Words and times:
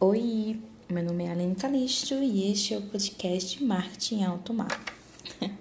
Oi, 0.00 0.62
meu 0.88 1.02
nome 1.02 1.24
é 1.24 1.32
Aline 1.32 1.56
Calisto 1.56 2.14
e 2.22 2.52
este 2.52 2.72
é 2.72 2.78
o 2.78 2.82
podcast 2.82 3.60
Marketing 3.64 4.22
Alto 4.22 4.54
Mar. 4.54 4.80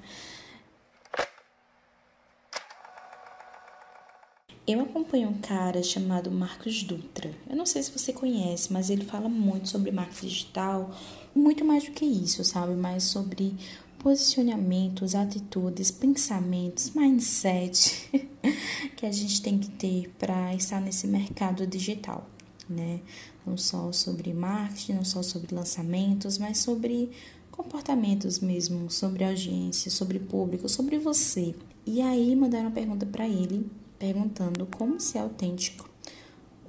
Eu 4.67 4.81
acompanho 4.81 5.29
um 5.29 5.39
cara 5.39 5.81
chamado 5.81 6.29
Marcos 6.29 6.83
Dutra. 6.83 7.33
Eu 7.49 7.55
não 7.55 7.65
sei 7.65 7.81
se 7.81 7.91
você 7.91 8.13
conhece, 8.13 8.71
mas 8.71 8.91
ele 8.91 9.05
fala 9.05 9.27
muito 9.27 9.69
sobre 9.69 9.89
marketing 9.89 10.27
digital, 10.27 10.95
muito 11.33 11.65
mais 11.65 11.85
do 11.85 11.91
que 11.91 12.05
isso, 12.05 12.43
sabe? 12.43 12.75
Mais 12.75 13.05
sobre 13.05 13.55
posicionamentos, 13.97 15.15
atitudes, 15.15 15.89
pensamentos, 15.89 16.91
mindset 16.91 18.07
que 18.95 19.03
a 19.03 19.11
gente 19.11 19.41
tem 19.41 19.57
que 19.57 19.71
ter 19.71 20.13
para 20.19 20.53
estar 20.53 20.79
nesse 20.79 21.07
mercado 21.07 21.65
digital, 21.65 22.29
né? 22.69 22.99
Não 23.47 23.57
só 23.57 23.91
sobre 23.91 24.33
marketing, 24.33 24.93
não 24.93 25.05
só 25.05 25.23
sobre 25.23 25.55
lançamentos, 25.55 26.37
mas 26.37 26.57
sobre 26.59 27.11
comportamentos 27.51 28.39
mesmo, 28.39 28.91
sobre 28.91 29.23
audiência, 29.23 29.89
sobre 29.89 30.19
público, 30.19 30.67
sobre 30.67 30.99
você. 30.99 31.55
E 31.85 32.01
aí 32.01 32.35
mandaram 32.35 32.65
uma 32.65 32.71
pergunta 32.71 33.05
para 33.05 33.27
ele, 33.27 33.65
perguntando 33.97 34.67
como 34.67 34.99
ser 34.99 35.19
autêntico 35.19 35.89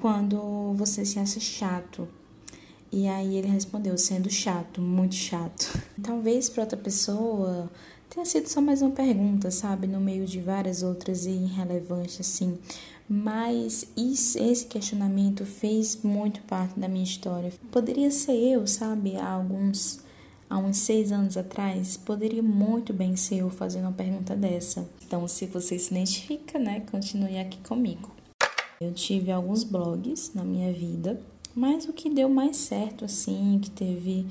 quando 0.01 0.73
você 0.75 1.05
se 1.05 1.19
acha 1.19 1.41
chato, 1.41 2.09
e 2.91 3.07
aí 3.07 3.37
ele 3.37 3.49
respondeu, 3.49 3.99
sendo 3.99 4.31
chato, 4.31 4.81
muito 4.81 5.15
chato. 5.15 5.79
Talvez 6.03 6.49
para 6.49 6.63
outra 6.63 6.79
pessoa 6.79 7.71
tenha 8.09 8.25
sido 8.25 8.49
só 8.49 8.61
mais 8.61 8.81
uma 8.81 8.93
pergunta, 8.93 9.51
sabe? 9.51 9.87
No 9.87 10.01
meio 10.01 10.25
de 10.25 10.41
várias 10.41 10.83
outras 10.83 11.27
e 11.27 11.31
irrelevantes, 11.31 12.21
assim. 12.21 12.59
Mas 13.09 13.87
esse 13.97 14.67
questionamento 14.67 15.45
fez 15.47 16.03
muito 16.03 16.43
parte 16.43 16.79
da 16.79 16.89
minha 16.89 17.05
história. 17.05 17.53
Poderia 17.71 18.11
ser 18.11 18.35
eu, 18.35 18.67
sabe? 18.67 19.17
Há 19.17 19.31
alguns, 19.31 20.01
há 20.51 20.59
uns 20.59 20.77
seis 20.77 21.11
anos 21.11 21.37
atrás, 21.37 21.97
poderia 21.97 22.43
muito 22.43 22.93
bem 22.93 23.17
ser 23.17 23.39
eu 23.39 23.51
fazendo 23.51 23.85
uma 23.85 23.93
pergunta 23.93 24.37
dessa. 24.37 24.89
Então, 25.07 25.27
se 25.27 25.47
você 25.47 25.79
se 25.79 25.91
identifica, 25.93 26.59
né, 26.59 26.81
continue 26.81 27.39
aqui 27.39 27.59
comigo. 27.67 28.11
Eu 28.81 28.93
tive 28.93 29.33
alguns 29.33 29.65
blogs 29.65 30.33
na 30.35 30.45
minha 30.45 30.73
vida 30.73 31.19
mas 31.59 31.89
o 31.89 31.93
que 31.93 32.09
deu 32.09 32.29
mais 32.29 32.57
certo, 32.57 33.05
assim, 33.05 33.59
que 33.61 33.69
teve 33.69 34.25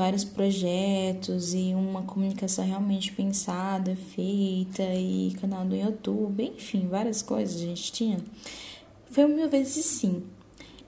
vários 0.00 0.24
projetos 0.24 1.52
e 1.52 1.74
uma 1.74 2.00
comunicação 2.00 2.64
realmente 2.64 3.12
pensada, 3.12 3.94
feita, 3.94 4.82
e 4.82 5.36
canal 5.38 5.62
do 5.66 5.76
YouTube, 5.76 6.42
enfim, 6.56 6.88
várias 6.88 7.20
coisas 7.20 7.60
a 7.60 7.66
gente 7.66 7.92
tinha, 7.92 8.16
foi 9.10 9.26
mil 9.26 9.50
vezes 9.50 9.84
sim. 9.84 10.22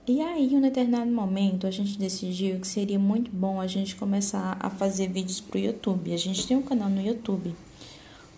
E 0.09 0.23
aí, 0.23 0.51
em 0.51 0.57
um 0.57 0.63
determinado 0.63 1.11
momento, 1.11 1.67
a 1.67 1.71
gente 1.71 1.99
decidiu 1.99 2.59
que 2.59 2.67
seria 2.67 2.99
muito 2.99 3.31
bom 3.31 3.61
a 3.61 3.67
gente 3.67 3.95
começar 3.97 4.57
a 4.59 4.71
fazer 4.71 5.09
vídeos 5.09 5.43
para 5.43 5.59
o 5.59 5.61
YouTube. 5.61 6.15
A 6.15 6.17
gente 6.17 6.47
tem 6.47 6.57
um 6.57 6.63
canal 6.63 6.89
no 6.89 7.03
YouTube, 7.03 7.55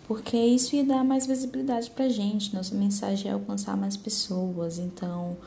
porque 0.05 0.35
isso 0.35 0.75
ia 0.75 0.83
dar 0.83 1.05
mais 1.05 1.25
visibilidade 1.25 1.89
para 1.89 2.09
gente, 2.09 2.53
nossa 2.53 2.75
mensagem 2.75 3.27
ia 3.27 3.33
alcançar 3.33 3.77
mais 3.77 3.95
pessoas. 3.95 4.77
Então, 4.77 5.37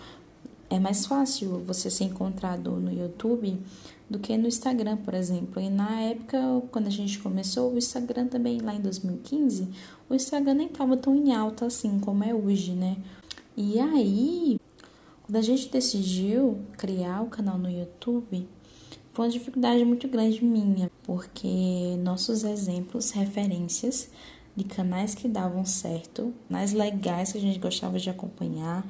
é 0.70 0.78
mais 0.78 1.06
fácil 1.06 1.58
você 1.60 1.90
ser 1.90 2.04
encontrado 2.04 2.72
no 2.72 2.92
YouTube 2.92 3.58
do 4.08 4.18
que 4.18 4.36
no 4.36 4.48
Instagram, 4.48 4.96
por 4.98 5.14
exemplo. 5.14 5.60
E 5.60 5.68
na 5.68 6.00
época, 6.00 6.38
quando 6.70 6.86
a 6.86 6.90
gente 6.90 7.18
começou, 7.18 7.72
o 7.72 7.78
Instagram 7.78 8.26
também, 8.26 8.60
lá 8.60 8.74
em 8.74 8.80
2015, 8.80 9.68
o 10.08 10.14
Instagram 10.14 10.54
nem 10.54 10.66
estava 10.66 10.96
tão 10.96 11.14
em 11.14 11.34
alta 11.34 11.66
assim 11.66 11.98
como 11.98 12.24
é 12.24 12.34
hoje, 12.34 12.72
né? 12.72 12.96
E 13.56 13.78
aí, 13.80 14.60
quando 15.24 15.36
a 15.36 15.42
gente 15.42 15.68
decidiu 15.68 16.58
criar 16.76 17.22
o 17.22 17.26
canal 17.26 17.58
no 17.58 17.70
YouTube, 17.70 18.48
foi 19.12 19.26
uma 19.26 19.30
dificuldade 19.32 19.84
muito 19.84 20.06
grande 20.06 20.44
minha, 20.44 20.90
porque 21.02 21.96
nossos 22.02 22.44
exemplos, 22.44 23.10
referências 23.10 24.10
de 24.54 24.64
canais 24.64 25.14
que 25.14 25.28
davam 25.28 25.64
certo, 25.64 26.32
canais 26.48 26.72
legais 26.72 27.32
que 27.32 27.38
a 27.38 27.40
gente 27.40 27.58
gostava 27.58 27.98
de 27.98 28.08
acompanhar, 28.08 28.86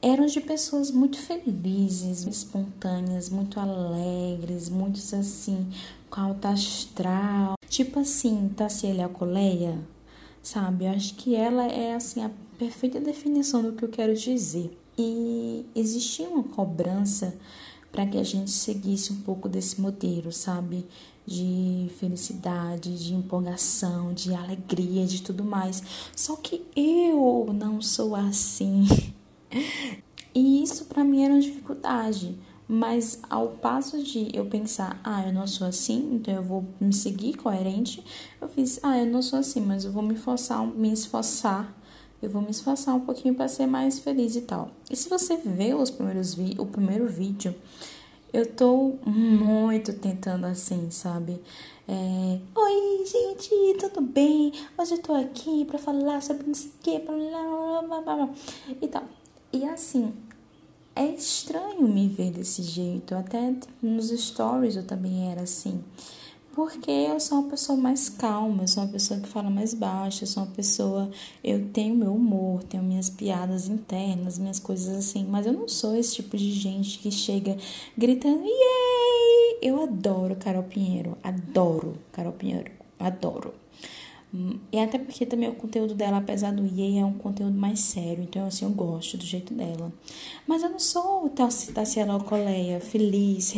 eram 0.00 0.26
de 0.26 0.40
pessoas 0.40 0.90
muito 0.90 1.18
felizes, 1.18 2.26
espontâneas, 2.26 3.28
muito 3.28 3.58
alegres, 3.58 4.68
muitos 4.68 5.12
assim, 5.12 5.68
com 6.08 6.20
alta 6.20 6.50
astral. 6.50 7.54
Tipo 7.68 8.00
assim, 8.00 8.48
Tassiele 8.56 9.02
Alcoleia, 9.02 9.78
sabe? 10.42 10.84
Eu 10.84 10.92
acho 10.92 11.14
que 11.14 11.34
ela 11.34 11.66
é 11.66 11.94
assim 11.94 12.24
a 12.24 12.30
perfeita 12.58 13.00
definição 13.00 13.62
do 13.62 13.72
que 13.72 13.84
eu 13.84 13.88
quero 13.88 14.14
dizer. 14.14 14.76
E 14.96 15.66
existia 15.74 16.28
uma 16.28 16.42
cobrança 16.42 17.36
para 17.92 18.06
que 18.06 18.18
a 18.18 18.24
gente 18.24 18.50
seguisse 18.50 19.12
um 19.12 19.20
pouco 19.22 19.48
desse 19.48 19.80
modelo, 19.80 20.32
sabe? 20.32 20.86
De 21.26 21.88
felicidade, 21.98 22.98
de 23.04 23.14
empolgação, 23.14 24.14
de 24.14 24.34
alegria, 24.34 25.06
de 25.06 25.22
tudo 25.22 25.44
mais. 25.44 25.82
Só 26.16 26.36
que 26.36 26.64
eu 26.74 27.48
não 27.52 27.82
sou 27.82 28.14
assim. 28.14 28.86
E 30.34 30.62
isso 30.62 30.84
para 30.84 31.02
mim 31.02 31.24
era 31.24 31.34
uma 31.34 31.40
dificuldade. 31.40 32.38
Mas 32.68 33.18
ao 33.30 33.48
passo 33.48 34.02
de 34.02 34.30
eu 34.34 34.44
pensar, 34.44 35.00
ah, 35.02 35.26
eu 35.26 35.32
não 35.32 35.46
sou 35.46 35.66
assim, 35.66 36.10
então 36.12 36.34
eu 36.34 36.42
vou 36.42 36.66
me 36.78 36.92
seguir 36.92 37.34
coerente, 37.34 38.04
eu 38.42 38.46
fiz, 38.46 38.78
ah, 38.82 38.98
eu 38.98 39.06
não 39.06 39.22
sou 39.22 39.38
assim, 39.38 39.62
mas 39.62 39.86
eu 39.86 39.90
vou 39.90 40.02
me 40.02 40.14
forçar, 40.14 40.66
me 40.66 40.92
esforçar, 40.92 41.74
eu 42.20 42.28
vou 42.28 42.42
me 42.42 42.50
esforçar 42.50 42.94
um 42.94 43.00
pouquinho 43.00 43.34
para 43.34 43.48
ser 43.48 43.66
mais 43.66 43.98
feliz 43.98 44.36
e 44.36 44.42
tal. 44.42 44.70
E 44.90 44.94
se 44.94 45.08
você 45.08 45.38
vê 45.38 45.72
os 45.72 45.90
primeiros 45.90 46.34
vi 46.34 46.56
o 46.58 46.66
primeiro 46.66 47.08
vídeo, 47.08 47.54
eu 48.34 48.44
tô 48.44 48.96
muito 49.06 49.94
tentando 49.94 50.44
assim, 50.44 50.90
sabe? 50.90 51.40
É, 51.88 52.38
Oi, 52.54 53.06
gente, 53.06 53.78
tudo 53.80 54.02
bem? 54.02 54.52
Hoje 54.76 54.92
eu 54.92 55.02
tô 55.02 55.14
aqui 55.14 55.64
para 55.64 55.78
falar 55.78 56.20
sobre 56.20 56.46
não 56.46 56.52
sei 56.52 56.68
o 56.68 56.82
que, 56.82 56.98
blá, 56.98 57.14
blá, 57.14 58.00
blá, 58.02 58.16
blá, 58.16 58.28
e 58.82 58.88
tal. 58.88 59.04
E 59.52 59.64
assim, 59.64 60.12
é 60.94 61.06
estranho 61.06 61.86
me 61.88 62.08
ver 62.08 62.32
desse 62.32 62.62
jeito. 62.62 63.14
Até 63.14 63.54
nos 63.80 64.08
stories 64.08 64.76
eu 64.76 64.86
também 64.86 65.30
era 65.30 65.42
assim. 65.42 65.82
Porque 66.52 66.90
eu 66.90 67.20
sou 67.20 67.38
uma 67.38 67.50
pessoa 67.50 67.78
mais 67.78 68.08
calma, 68.08 68.64
eu 68.64 68.68
sou 68.68 68.82
uma 68.82 68.90
pessoa 68.90 69.20
que 69.20 69.28
fala 69.28 69.48
mais 69.48 69.72
baixo, 69.72 70.24
eu 70.24 70.26
sou 70.26 70.42
uma 70.42 70.52
pessoa. 70.52 71.08
Eu 71.42 71.68
tenho 71.68 71.94
meu 71.94 72.12
humor, 72.12 72.64
tenho 72.64 72.82
minhas 72.82 73.08
piadas 73.08 73.68
internas, 73.68 74.38
minhas 74.38 74.58
coisas 74.58 74.96
assim. 74.96 75.24
Mas 75.24 75.46
eu 75.46 75.52
não 75.52 75.68
sou 75.68 75.96
esse 75.96 76.16
tipo 76.16 76.36
de 76.36 76.50
gente 76.50 76.98
que 76.98 77.12
chega 77.12 77.56
gritando, 77.96 78.42
yay! 78.44 79.58
Eu 79.62 79.82
adoro 79.82 80.34
Carol 80.34 80.64
Pinheiro, 80.64 81.16
adoro 81.22 81.96
Carol 82.12 82.32
Pinheiro, 82.32 82.72
adoro. 82.98 83.54
E 84.70 84.78
até 84.78 84.98
porque 84.98 85.24
também 85.24 85.48
o 85.48 85.54
conteúdo 85.54 85.94
dela, 85.94 86.18
apesar 86.18 86.52
do 86.52 86.66
IE, 86.66 86.98
é 86.98 87.04
um 87.04 87.14
conteúdo 87.14 87.56
mais 87.56 87.80
sério. 87.80 88.22
Então, 88.22 88.46
assim, 88.46 88.66
eu 88.66 88.70
gosto 88.70 89.16
do 89.16 89.24
jeito 89.24 89.54
dela. 89.54 89.90
Mas 90.46 90.62
eu 90.62 90.68
não 90.68 90.78
sou 90.78 91.30
Tassiela 91.74 92.20
Coleia, 92.20 92.78
feliz, 92.78 93.54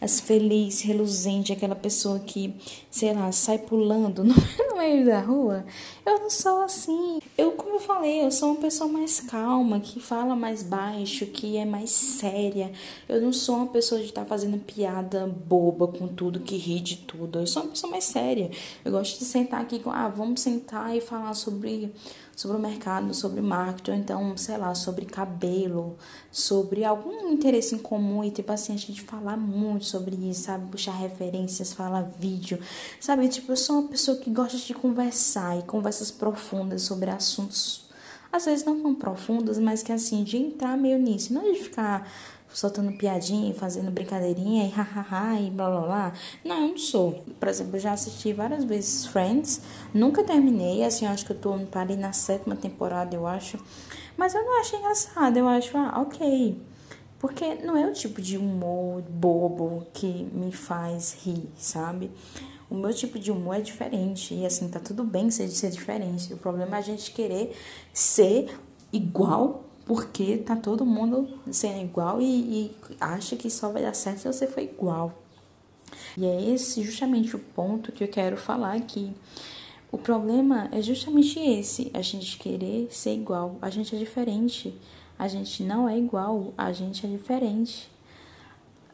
as 0.00 0.18
feliz, 0.20 0.80
reluzente, 0.80 1.52
aquela 1.52 1.74
pessoa 1.74 2.18
que, 2.18 2.54
sei 2.90 3.12
lá, 3.12 3.30
sai 3.30 3.58
pulando 3.58 4.24
no, 4.24 4.34
meio 4.76 5.04
da 5.04 5.20
rua. 5.20 5.66
Eu 6.04 6.20
não 6.20 6.30
sou 6.30 6.62
assim. 6.62 7.20
Eu 7.36 7.52
falei, 7.86 8.24
eu 8.24 8.30
sou 8.32 8.50
uma 8.50 8.60
pessoa 8.60 8.90
mais 8.90 9.20
calma, 9.20 9.78
que 9.78 10.00
fala 10.00 10.34
mais 10.34 10.62
baixo, 10.62 11.24
que 11.26 11.56
é 11.56 11.64
mais 11.64 11.90
séria. 11.90 12.72
Eu 13.08 13.20
não 13.20 13.32
sou 13.32 13.56
uma 13.56 13.68
pessoa 13.68 14.00
de 14.00 14.08
estar 14.08 14.22
tá 14.22 14.26
fazendo 14.26 14.58
piada 14.58 15.26
boba 15.26 15.86
com 15.86 16.08
tudo, 16.08 16.40
que 16.40 16.56
ri 16.56 16.80
de 16.80 16.96
tudo. 16.98 17.38
Eu 17.38 17.46
sou 17.46 17.62
uma 17.62 17.70
pessoa 17.70 17.90
mais 17.90 18.04
séria. 18.04 18.50
Eu 18.84 18.90
gosto 18.90 19.18
de 19.18 19.24
sentar 19.24 19.60
aqui 19.60 19.78
com. 19.78 19.90
Ah, 19.90 20.08
vamos 20.08 20.40
sentar 20.40 20.96
e 20.96 21.00
falar 21.00 21.34
sobre, 21.34 21.92
sobre 22.36 22.58
o 22.58 22.60
mercado, 22.60 23.14
sobre 23.14 23.40
marketing, 23.40 23.90
ou 23.90 23.96
então, 23.96 24.36
sei 24.36 24.58
lá, 24.58 24.74
sobre 24.74 25.06
cabelo, 25.06 25.96
sobre 26.30 26.84
algum 26.84 27.30
interesse 27.30 27.74
em 27.74 27.78
comum 27.78 28.22
e, 28.22 28.30
tipo 28.30 28.52
assim, 28.52 28.74
a 28.74 28.76
gente 28.76 29.00
falar 29.00 29.38
muito 29.38 29.86
sobre 29.86 30.14
isso, 30.14 30.42
sabe? 30.42 30.70
Puxar 30.70 30.92
referências, 30.92 31.72
falar 31.72 32.02
vídeo, 32.02 32.60
sabe? 33.00 33.26
Tipo, 33.28 33.52
eu 33.52 33.56
sou 33.56 33.80
uma 33.80 33.88
pessoa 33.88 34.18
que 34.18 34.30
gosta 34.30 34.58
de 34.58 34.74
conversar 34.74 35.58
e 35.58 35.62
conversas 35.62 36.10
profundas 36.10 36.82
sobre 36.82 37.10
assuntos, 37.10 37.85
às 38.36 38.44
vezes 38.44 38.64
não 38.64 38.80
tão 38.80 38.94
profundos, 38.94 39.58
mas 39.58 39.82
que, 39.82 39.92
assim, 39.92 40.22
de 40.22 40.36
entrar 40.36 40.76
meio 40.76 40.98
nisso, 40.98 41.32
não 41.32 41.52
de 41.52 41.58
ficar 41.58 42.08
soltando 42.48 42.92
piadinha, 42.92 43.52
fazendo 43.54 43.90
brincadeirinha 43.90 44.66
e 44.66 44.70
hahaha 44.70 45.40
e 45.40 45.50
blá 45.50 45.70
blá 45.70 45.80
blá. 45.80 46.12
Não, 46.44 46.62
eu 46.62 46.68
não 46.68 46.78
sou. 46.78 47.24
Por 47.38 47.48
exemplo, 47.48 47.76
eu 47.76 47.80
já 47.80 47.92
assisti 47.92 48.32
várias 48.32 48.64
vezes 48.64 49.06
Friends, 49.06 49.60
nunca 49.92 50.24
terminei, 50.24 50.84
assim, 50.84 51.06
acho 51.06 51.26
que 51.26 51.32
eu 51.32 51.38
tô 51.38 51.58
parei 51.70 51.96
na 51.96 52.12
sétima 52.12 52.56
temporada, 52.56 53.14
eu 53.14 53.26
acho. 53.26 53.58
Mas 54.16 54.34
eu 54.34 54.42
não 54.42 54.60
acho 54.60 54.76
engraçado, 54.76 55.36
eu 55.36 55.48
acho, 55.48 55.76
ah, 55.76 56.00
ok. 56.00 56.58
Porque 57.18 57.56
não 57.56 57.76
é 57.76 57.86
o 57.86 57.92
tipo 57.92 58.20
de 58.20 58.36
humor 58.36 59.02
bobo 59.02 59.86
que 59.92 60.06
me 60.32 60.52
faz 60.52 61.16
rir, 61.24 61.48
sabe? 61.56 62.10
O 62.68 62.74
meu 62.74 62.92
tipo 62.92 63.18
de 63.18 63.30
humor 63.30 63.56
é 63.56 63.60
diferente. 63.60 64.34
E 64.34 64.44
assim, 64.44 64.68
tá 64.68 64.80
tudo 64.80 65.04
bem 65.04 65.30
ser, 65.30 65.48
ser 65.48 65.70
diferente. 65.70 66.32
O 66.32 66.36
problema 66.36 66.76
é 66.76 66.78
a 66.78 66.82
gente 66.82 67.12
querer 67.12 67.56
ser 67.92 68.58
igual 68.92 69.64
porque 69.84 70.38
tá 70.38 70.56
todo 70.56 70.84
mundo 70.84 71.38
sendo 71.50 71.80
igual 71.80 72.20
e, 72.20 72.24
e 72.24 72.76
acha 73.00 73.36
que 73.36 73.48
só 73.48 73.70
vai 73.70 73.82
dar 73.82 73.94
certo 73.94 74.18
se 74.18 74.26
você 74.26 74.46
for 74.46 74.60
igual. 74.60 75.22
E 76.16 76.26
é 76.26 76.50
esse 76.50 76.82
justamente 76.82 77.36
o 77.36 77.38
ponto 77.38 77.92
que 77.92 78.02
eu 78.02 78.08
quero 78.08 78.36
falar 78.36 78.74
aqui. 78.74 79.14
O 79.92 79.96
problema 79.96 80.68
é 80.72 80.82
justamente 80.82 81.38
esse: 81.38 81.90
a 81.94 82.02
gente 82.02 82.36
querer 82.38 82.88
ser 82.90 83.14
igual. 83.14 83.56
A 83.62 83.70
gente 83.70 83.94
é 83.94 83.98
diferente. 83.98 84.76
A 85.18 85.28
gente 85.28 85.62
não 85.62 85.88
é 85.88 85.96
igual, 85.96 86.52
a 86.58 86.72
gente 86.72 87.06
é 87.06 87.08
diferente. 87.08 87.90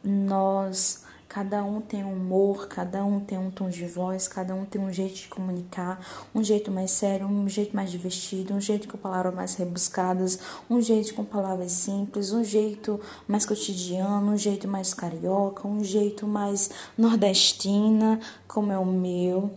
Nós 0.03 1.03
Cada 1.33 1.63
um 1.63 1.81
tem 1.81 2.03
um 2.03 2.13
humor, 2.13 2.67
cada 2.67 3.03
um 3.03 3.19
tem 3.19 3.39
um 3.39 3.49
tom 3.49 3.67
de 3.67 3.87
voz, 3.87 4.27
cada 4.27 4.53
um 4.53 4.65
tem 4.65 4.79
um 4.79 4.93
jeito 4.93 5.15
de 5.15 5.27
comunicar, 5.27 5.99
um 6.35 6.43
jeito 6.43 6.69
mais 6.69 6.91
sério, 6.91 7.25
um 7.25 7.49
jeito 7.49 7.75
mais 7.75 7.89
divertido, 7.89 8.53
um 8.53 8.61
jeito 8.61 8.87
com 8.87 8.99
palavras 8.99 9.33
mais 9.33 9.55
rebuscadas, 9.55 10.37
um 10.69 10.79
jeito 10.79 11.15
com 11.15 11.25
palavras 11.25 11.71
simples, 11.71 12.31
um 12.31 12.43
jeito 12.43 12.99
mais 13.27 13.47
cotidiano, 13.47 14.31
um 14.33 14.37
jeito 14.37 14.67
mais 14.67 14.93
carioca, 14.93 15.67
um 15.67 15.83
jeito 15.83 16.27
mais 16.27 16.69
nordestina, 16.95 18.19
como 18.47 18.71
é 18.71 18.77
o 18.77 18.85
meu. 18.85 19.49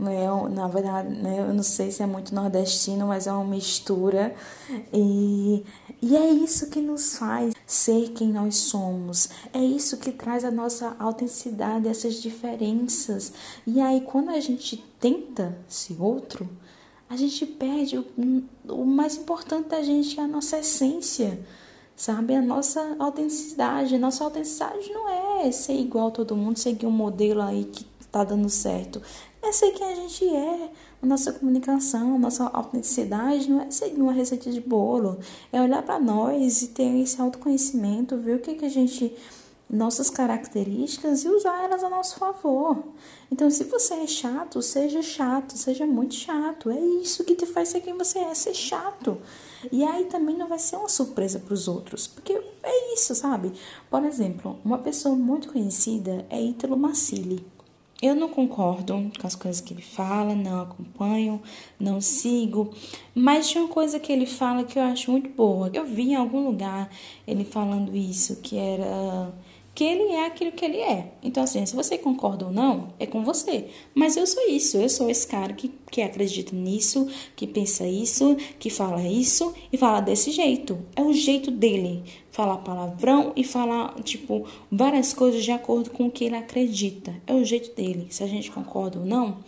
Né? 0.00 0.26
Na 0.50 0.66
verdade, 0.66 1.10
né, 1.10 1.46
eu 1.46 1.54
não 1.54 1.62
sei 1.62 1.92
se 1.92 2.02
é 2.02 2.06
muito 2.06 2.34
nordestino, 2.34 3.06
mas 3.06 3.28
é 3.28 3.32
uma 3.32 3.44
mistura. 3.44 4.34
E, 4.92 5.62
e 6.02 6.16
é 6.16 6.30
isso 6.30 6.70
que 6.70 6.80
nos 6.80 7.18
faz 7.18 7.54
ser 7.66 8.10
quem 8.10 8.28
nós 8.28 8.56
somos. 8.56 9.28
É 9.52 9.62
isso 9.62 9.98
que 9.98 10.10
traz 10.10 10.44
a 10.44 10.50
nossa 10.50 10.96
autenticidade, 10.98 11.88
essas 11.88 12.14
diferenças. 12.14 13.32
E 13.66 13.80
aí, 13.80 14.00
quando 14.00 14.30
a 14.30 14.40
gente 14.40 14.82
tenta 14.98 15.56
ser 15.68 16.00
outro, 16.00 16.48
a 17.08 17.16
gente 17.16 17.44
perde 17.44 17.98
o, 17.98 18.06
o 18.68 18.84
mais 18.84 19.16
importante 19.16 19.68
da 19.68 19.82
gente, 19.82 20.14
que 20.14 20.20
é 20.20 20.24
a 20.24 20.28
nossa 20.28 20.58
essência 20.58 21.38
sabe? 22.00 22.34
A 22.34 22.40
nossa 22.40 22.96
autenticidade. 22.98 23.98
Nossa 23.98 24.24
autenticidade 24.24 24.90
não 24.90 25.06
é 25.06 25.52
ser 25.52 25.74
igual 25.74 26.08
a 26.08 26.10
todo 26.10 26.34
mundo, 26.34 26.58
seguir 26.58 26.86
um 26.86 26.90
modelo 26.90 27.42
aí 27.42 27.64
que 27.64 27.84
tá 28.10 28.24
dando 28.24 28.48
certo 28.48 29.02
é 29.42 29.52
ser 29.52 29.70
quem 29.72 29.86
a 29.86 29.94
gente 29.94 30.28
é. 30.28 30.70
A 31.02 31.06
nossa 31.06 31.32
comunicação, 31.32 32.16
a 32.16 32.18
nossa 32.18 32.44
autenticidade 32.48 33.50
não 33.50 33.62
é 33.62 33.70
seguir 33.70 34.00
uma 34.00 34.12
receita 34.12 34.50
de 34.50 34.60
bolo, 34.60 35.18
é 35.50 35.60
olhar 35.60 35.82
para 35.82 35.98
nós 35.98 36.62
e 36.62 36.68
ter 36.68 37.00
esse 37.00 37.20
autoconhecimento, 37.20 38.18
ver 38.18 38.36
o 38.36 38.40
que, 38.40 38.54
que 38.54 38.66
a 38.66 38.68
gente 38.68 39.16
nossas 39.70 40.10
características 40.10 41.24
e 41.24 41.28
usar 41.28 41.62
elas 41.62 41.84
a 41.84 41.88
nosso 41.88 42.16
favor. 42.16 42.82
Então, 43.30 43.48
se 43.48 43.62
você 43.64 43.94
é 43.94 44.06
chato, 44.06 44.60
seja 44.60 45.00
chato, 45.00 45.56
seja 45.56 45.86
muito 45.86 46.14
chato. 46.14 46.70
É 46.70 46.80
isso 46.80 47.22
que 47.22 47.36
te 47.36 47.46
faz 47.46 47.68
ser 47.68 47.80
quem 47.80 47.96
você 47.96 48.18
é, 48.18 48.34
ser 48.34 48.52
chato. 48.52 49.18
E 49.70 49.84
aí 49.84 50.06
também 50.06 50.36
não 50.36 50.48
vai 50.48 50.58
ser 50.58 50.76
uma 50.76 50.88
surpresa 50.88 51.38
para 51.38 51.54
os 51.54 51.68
outros, 51.68 52.08
porque 52.08 52.32
é 52.62 52.94
isso, 52.94 53.14
sabe? 53.14 53.52
Por 53.88 54.04
exemplo, 54.04 54.58
uma 54.64 54.78
pessoa 54.78 55.14
muito 55.14 55.52
conhecida 55.52 56.26
é 56.28 56.42
Ítalo 56.42 56.76
Massili. 56.76 57.46
Eu 58.02 58.14
não 58.14 58.30
concordo 58.30 59.10
com 59.20 59.26
as 59.26 59.34
coisas 59.34 59.60
que 59.60 59.74
ele 59.74 59.82
fala, 59.82 60.34
não 60.34 60.62
acompanho, 60.62 61.42
não 61.78 62.00
sigo, 62.00 62.72
mas 63.14 63.50
tinha 63.50 63.62
uma 63.62 63.72
coisa 63.72 64.00
que 64.00 64.10
ele 64.10 64.24
fala 64.24 64.64
que 64.64 64.78
eu 64.78 64.82
acho 64.82 65.10
muito 65.10 65.28
boa. 65.28 65.70
Eu 65.74 65.84
vi 65.84 66.12
em 66.12 66.14
algum 66.14 66.46
lugar 66.46 66.90
ele 67.26 67.44
falando 67.44 67.94
isso, 67.94 68.36
que 68.36 68.56
era 68.56 69.30
que 69.74 69.84
ele 69.84 70.12
é 70.12 70.26
aquilo 70.26 70.52
que 70.52 70.64
ele 70.64 70.78
é. 70.78 71.12
Então, 71.22 71.42
assim, 71.42 71.64
se 71.64 71.74
você 71.74 71.96
concorda 71.96 72.46
ou 72.46 72.52
não, 72.52 72.88
é 72.98 73.06
com 73.06 73.24
você. 73.24 73.66
Mas 73.94 74.16
eu 74.16 74.26
sou 74.26 74.48
isso, 74.48 74.76
eu 74.76 74.88
sou 74.88 75.08
esse 75.08 75.26
cara 75.26 75.52
que, 75.52 75.70
que 75.90 76.02
acredita 76.02 76.54
nisso, 76.54 77.08
que 77.36 77.46
pensa 77.46 77.86
isso, 77.86 78.36
que 78.58 78.68
fala 78.68 79.02
isso 79.06 79.54
e 79.72 79.76
fala 79.76 80.00
desse 80.00 80.32
jeito. 80.32 80.78
É 80.96 81.02
o 81.02 81.12
jeito 81.12 81.50
dele. 81.50 82.02
Falar 82.30 82.58
palavrão 82.58 83.32
e 83.34 83.44
falar, 83.44 83.94
tipo, 84.02 84.46
várias 84.70 85.12
coisas 85.12 85.42
de 85.42 85.50
acordo 85.50 85.90
com 85.90 86.06
o 86.06 86.10
que 86.10 86.24
ele 86.24 86.36
acredita. 86.36 87.14
É 87.26 87.34
o 87.34 87.44
jeito 87.44 87.74
dele. 87.74 88.06
Se 88.10 88.22
a 88.22 88.26
gente 88.26 88.50
concorda 88.50 88.98
ou 88.98 89.06
não, 89.06 89.38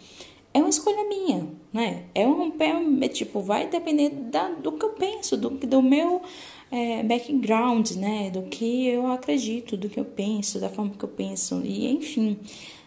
é 0.54 0.58
uma 0.58 0.68
escolha 0.68 1.08
minha, 1.08 1.48
né? 1.72 2.04
É 2.14 2.26
um, 2.26 2.52
é, 3.00 3.08
tipo, 3.08 3.40
vai 3.40 3.68
depender 3.68 4.10
da, 4.10 4.48
do 4.50 4.72
que 4.72 4.84
eu 4.84 4.90
penso, 4.90 5.36
do, 5.36 5.50
do 5.50 5.82
meu 5.82 6.22
é, 6.70 7.02
background, 7.02 7.92
né? 7.92 8.30
Do 8.30 8.42
que 8.42 8.86
eu 8.86 9.06
acredito, 9.10 9.76
do 9.76 9.88
que 9.88 9.98
eu 9.98 10.04
penso, 10.04 10.60
da 10.60 10.68
forma 10.68 10.92
que 10.92 11.04
eu 11.04 11.08
penso, 11.08 11.62
e 11.64 11.90
enfim. 11.90 12.38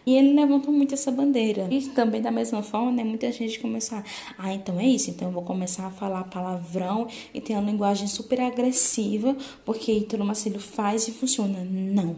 E 0.06 0.14
ele 0.14 0.34
levantou 0.34 0.72
muito 0.72 0.94
essa 0.94 1.10
bandeira. 1.10 1.66
E 1.68 1.82
também, 1.88 2.22
da 2.22 2.30
mesma 2.30 2.62
forma, 2.62 2.92
né, 2.92 3.02
muita 3.02 3.30
gente 3.32 3.58
começou 3.58 3.98
a, 3.98 4.04
ah, 4.38 4.54
então 4.54 4.78
é 4.78 4.86
isso, 4.86 5.10
então 5.10 5.26
eu 5.26 5.34
vou 5.34 5.42
começar 5.42 5.86
a 5.86 5.90
falar 5.90 6.22
palavrão 6.24 7.08
e 7.34 7.40
ter 7.40 7.54
uma 7.54 7.68
linguagem 7.68 8.06
super 8.06 8.40
agressiva, 8.40 9.36
porque 9.64 9.90
Ítalo 9.90 10.24
Marcelo 10.24 10.60
faz 10.60 11.08
e 11.08 11.12
funciona. 11.12 11.64
Não. 11.64 12.16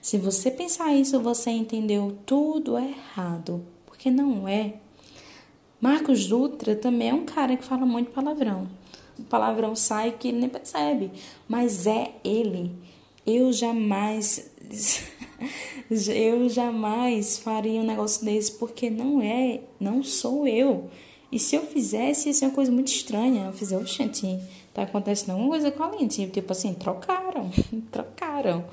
Se 0.00 0.16
você 0.16 0.50
pensar 0.50 0.94
isso, 0.94 1.20
você 1.20 1.50
entendeu 1.50 2.16
tudo 2.24 2.78
errado, 2.78 3.66
porque 3.84 4.10
não 4.10 4.48
é. 4.48 4.85
Marcos 5.80 6.26
Dutra 6.26 6.74
também 6.74 7.10
é 7.10 7.14
um 7.14 7.24
cara 7.24 7.56
que 7.56 7.64
fala 7.64 7.84
muito 7.84 8.10
palavrão 8.10 8.68
o 9.18 9.22
palavrão 9.24 9.74
sai 9.74 10.12
que 10.12 10.28
ele 10.28 10.38
nem 10.38 10.48
percebe, 10.48 11.10
mas 11.48 11.86
é 11.86 12.12
ele. 12.22 12.72
Eu 13.26 13.52
jamais 13.52 14.50
eu 15.90 16.48
jamais 16.48 17.38
faria 17.38 17.80
um 17.80 17.84
negócio 17.84 18.24
desse 18.24 18.52
porque 18.52 18.90
não 18.90 19.20
é, 19.20 19.60
não 19.80 20.02
sou 20.02 20.46
eu. 20.46 20.90
E 21.30 21.38
se 21.38 21.56
eu 21.56 21.62
fizesse, 21.62 22.28
ia 22.28 22.34
ser 22.34 22.46
uma 22.46 22.54
coisa 22.54 22.70
muito 22.70 22.88
estranha. 22.88 23.46
Eu 23.46 23.52
fizer, 23.52 23.76
oxente, 23.76 24.38
tá 24.72 24.82
acontecendo 24.82 25.30
alguma 25.30 25.50
coisa 25.50 25.72
com 25.72 25.82
a 25.82 25.90
Lindsay. 25.90 26.28
Tipo 26.28 26.52
assim, 26.52 26.72
trocaram, 26.74 27.50
trocaram. 27.90 28.64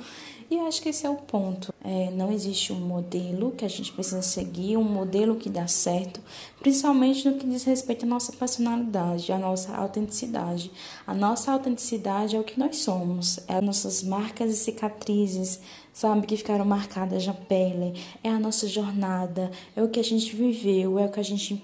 E 0.53 0.57
eu 0.57 0.67
acho 0.67 0.83
que 0.83 0.89
esse 0.89 1.03
é 1.03 1.09
o 1.09 1.15
ponto. 1.15 1.73
É, 1.83 2.11
não 2.11 2.31
existe 2.31 2.71
um 2.71 2.79
modelo 2.79 3.53
que 3.53 3.65
a 3.65 3.67
gente 3.67 3.91
precisa 3.91 4.21
seguir, 4.21 4.77
um 4.77 4.83
modelo 4.83 5.35
que 5.35 5.49
dá 5.49 5.65
certo, 5.65 6.21
principalmente 6.59 7.27
no 7.27 7.39
que 7.39 7.47
diz 7.47 7.63
respeito 7.63 8.05
à 8.05 8.07
nossa 8.07 8.31
personalidade, 8.33 9.31
à 9.31 9.39
nossa 9.39 9.75
autenticidade. 9.75 10.69
A 11.07 11.13
nossa 11.15 11.51
autenticidade 11.51 12.35
é 12.35 12.39
o 12.39 12.43
que 12.43 12.59
nós 12.59 12.77
somos, 12.77 13.39
é 13.47 13.55
as 13.55 13.63
nossas 13.63 14.03
marcas 14.03 14.51
e 14.51 14.55
cicatrizes, 14.55 15.59
sabe, 15.91 16.27
que 16.27 16.37
ficaram 16.37 16.65
marcadas 16.65 17.25
na 17.25 17.33
pele, 17.33 17.99
é 18.23 18.29
a 18.29 18.37
nossa 18.37 18.67
jornada, 18.67 19.49
é 19.75 19.81
o 19.81 19.89
que 19.89 19.99
a 19.99 20.03
gente 20.03 20.35
viveu, 20.35 20.99
é 20.99 21.05
o 21.07 21.11
que 21.11 21.19
a 21.19 21.23
gente 21.23 21.63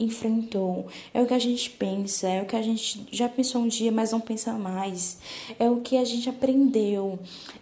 enfrentou, 0.00 0.86
é 1.12 1.22
o 1.22 1.26
que 1.26 1.34
a 1.34 1.38
gente 1.38 1.70
pensa, 1.70 2.26
é 2.26 2.42
o 2.42 2.46
que 2.46 2.56
a 2.56 2.62
gente 2.62 3.06
já 3.12 3.28
pensou 3.28 3.60
um 3.62 3.68
dia, 3.68 3.92
mas 3.92 4.12
não 4.12 4.20
pensa 4.20 4.54
mais, 4.54 5.18
é 5.58 5.68
o 5.68 5.80
que 5.80 5.96
a 5.96 6.04
gente 6.04 6.28
aprendeu, 6.28 7.18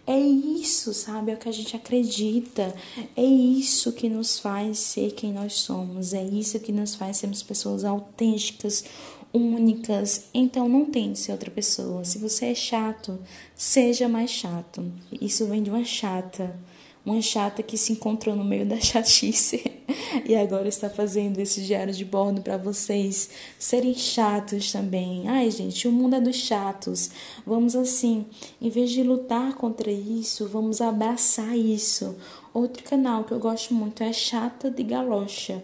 é 0.07 0.19
isso, 0.19 0.95
sabe? 0.95 1.33
É 1.33 1.35
o 1.35 1.39
que 1.39 1.49
a 1.49 1.53
gente 1.53 1.75
acredita, 1.77 2.75
é 3.17 3.25
isso 3.25 3.93
que 3.93 4.09
nos 4.09 4.39
faz 4.39 4.79
ser 4.79 5.13
quem 5.13 5.33
nós 5.33 5.55
somos, 5.55 6.15
é 6.15 6.23
isso 6.23 6.61
que 6.61 6.73
nos 6.73 6.95
faz 6.95 7.17
sermos 7.19 7.43
pessoas 7.43 7.85
autênticas, 7.85 8.85
únicas. 9.33 10.27
Então 10.33 10.69
não 10.69 10.87
tente 10.87 11.19
ser 11.19 11.33
outra 11.33 11.51
pessoa. 11.51 12.03
Se 12.05 12.19
você 12.19 12.47
é 12.47 12.55
chato, 12.55 13.19
seja 13.55 14.09
mais 14.09 14.31
chato. 14.31 14.91
Isso 15.21 15.45
vem 15.47 15.63
de 15.63 15.69
uma 15.69 15.85
chata 15.85 16.57
uma 17.05 17.23
chata 17.23 17.63
que 17.63 17.79
se 17.79 17.93
encontrou 17.93 18.37
no 18.37 18.45
meio 18.45 18.67
da 18.67 18.79
chatice 18.81 19.78
e 20.25 20.35
agora 20.35 20.69
está 20.69 20.89
fazendo 20.89 21.39
esse 21.39 21.61
diário 21.63 21.93
de 21.93 22.05
bordo 22.05 22.41
para 22.43 22.57
vocês 22.57 23.31
serem 23.59 23.95
chatos 23.95 24.73
também. 24.73 25.29
Ai, 25.29 25.51
gente, 25.51 25.87
o 25.89 25.93
mundo 25.93 26.17
é 26.17 26.21
dos 26.21 26.37
chatos. 26.37 27.11
Vamos 27.47 27.75
assim, 27.75 28.27
em 28.61 28.69
vez 28.69 28.91
de 28.91 29.03
lutar 29.03 29.55
contra 29.55 29.91
isso, 29.91 30.47
vamos 30.49 30.81
abraçar 30.81 31.57
isso. 31.57 32.17
Outro 32.53 32.83
canal 32.85 33.25
que 33.25 33.33
eu 33.33 33.39
gosto 33.39 33.75
muito 33.75 34.03
é 34.03 34.13
Chata 34.13 34.71
de 34.71 34.83
Galocha. 34.83 35.63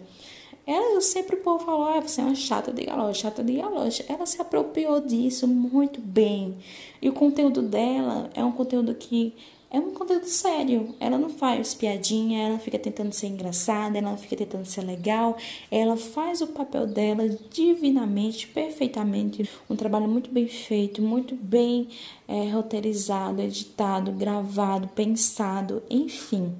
Ela, 0.67 0.95
eu 0.95 1.01
sempre 1.01 1.35
o 1.35 1.41
povo 1.41 1.63
fala, 1.63 1.97
ah, 1.97 2.01
você 2.01 2.21
é 2.21 2.23
uma 2.23 2.33
chata 2.33 2.71
de 2.73 2.85
galocha, 2.85 3.21
chata 3.21 3.43
de 3.43 3.53
galocha. 3.53 4.03
Ela 4.09 4.25
se 4.25 4.41
apropriou 4.41 4.99
disso 4.99 5.47
muito 5.47 6.01
bem. 6.01 6.57
E 6.99 7.07
o 7.07 7.13
conteúdo 7.13 7.61
dela 7.61 8.31
é 8.33 8.43
um 8.43 8.51
conteúdo 8.51 8.95
que 8.95 9.35
é 9.75 9.79
um 9.79 9.91
conteúdo 9.91 10.25
sério. 10.25 10.95
Ela 11.01 11.17
não 11.17 11.29
faz 11.29 11.73
piadinha, 11.73 12.47
ela 12.47 12.57
fica 12.57 12.79
tentando 12.79 13.11
ser 13.11 13.27
engraçada, 13.27 13.97
ela 13.97 14.09
não 14.09 14.17
fica 14.17 14.37
tentando 14.37 14.65
ser 14.65 14.81
legal. 14.81 15.35
Ela 15.69 15.97
faz 15.97 16.39
o 16.39 16.47
papel 16.47 16.87
dela 16.87 17.27
divinamente, 17.51 18.47
perfeitamente. 18.47 19.49
Um 19.69 19.75
trabalho 19.75 20.07
muito 20.07 20.31
bem 20.31 20.47
feito, 20.47 21.01
muito 21.01 21.35
bem 21.35 21.89
é, 22.25 22.49
roteirizado, 22.51 23.41
editado, 23.41 24.13
gravado, 24.13 24.87
pensado, 24.87 25.83
enfim. 25.89 26.55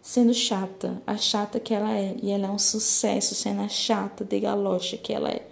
Sendo 0.00 0.32
chata, 0.32 1.02
a 1.04 1.16
chata 1.16 1.58
que 1.58 1.74
ela 1.74 1.92
é. 1.92 2.14
E 2.22 2.30
ela 2.30 2.46
é 2.46 2.50
um 2.50 2.58
sucesso 2.58 3.34
sendo 3.34 3.62
a 3.62 3.68
chata 3.68 4.24
de 4.24 4.38
galocha 4.38 4.96
que 4.96 5.12
ela 5.12 5.28
é. 5.28 5.44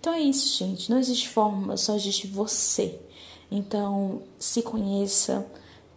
Então 0.00 0.14
é 0.14 0.20
isso, 0.22 0.56
gente. 0.64 0.90
Não 0.90 0.98
existe 0.98 1.28
fórmula, 1.28 1.76
só 1.76 1.94
existe 1.94 2.26
você. 2.26 2.98
Então, 3.50 4.22
se 4.38 4.62
conheça 4.62 5.46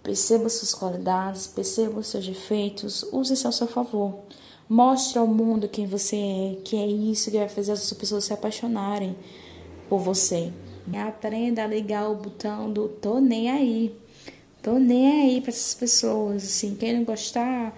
Perceba 0.03 0.49
suas 0.49 0.73
qualidades, 0.73 1.47
perceba 1.47 2.03
seus 2.03 2.27
defeitos, 2.27 3.03
use 3.13 3.33
isso 3.33 3.47
ao 3.47 3.53
seu 3.53 3.67
favor. 3.67 4.19
Mostre 4.67 5.17
ao 5.17 5.25
mundo 5.25 5.69
quem 5.69 5.87
você 5.87 6.17
é, 6.17 6.57
que 6.61 6.75
é 6.75 6.85
isso 6.85 7.31
que 7.31 7.37
vai 7.37 7.47
fazer 7.47 7.71
as 7.71 7.91
pessoas 7.93 8.25
se 8.25 8.33
apaixonarem 8.33 9.15
por 9.87 9.99
você. 9.99 10.51
Aprenda 11.07 11.63
a 11.63 11.67
ligar 11.67 12.09
o 12.11 12.15
botão 12.15 12.71
do 12.71 12.89
tô 12.89 13.19
nem 13.19 13.49
aí. 13.49 13.95
Tô 14.61 14.73
nem 14.73 15.21
aí 15.21 15.41
para 15.41 15.51
essas 15.51 15.73
pessoas, 15.73 16.43
assim, 16.43 16.75
quem 16.75 16.93
não 16.93 17.03
gostar, 17.03 17.77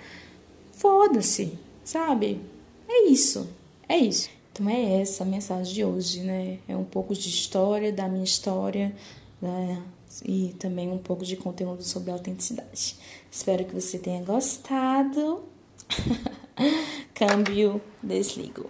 foda-se, 0.72 1.54
sabe? 1.84 2.42
É 2.88 3.08
isso. 3.08 3.48
É 3.88 3.98
isso. 3.98 4.30
Então 4.52 4.70
é 4.70 5.02
essa 5.02 5.24
a 5.24 5.28
mensagem 5.28 5.74
de 5.74 5.84
hoje, 5.84 6.22
né? 6.22 6.60
É 6.68 6.76
um 6.76 6.84
pouco 6.84 7.14
de 7.14 7.28
história, 7.28 7.92
da 7.92 8.08
minha 8.08 8.24
história, 8.24 8.96
né? 9.42 9.84
e 10.24 10.56
também 10.60 10.90
um 10.90 10.98
pouco 10.98 11.26
de 11.26 11.36
conteúdo 11.36 11.84
sobre 11.84 12.12
autenticidade. 12.12 12.96
Espero 13.30 13.66
que 13.66 13.74
você 13.74 13.98
tenha 13.98 14.24
gostado. 14.24 15.44
Câmbio, 17.14 17.82
desligo. 18.02 18.70